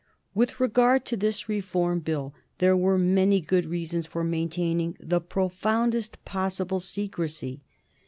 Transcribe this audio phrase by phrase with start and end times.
[0.33, 6.25] With regard to this Reform Bill there were many good reasons for maintaining the profoundest
[6.25, 7.61] possible secrecy.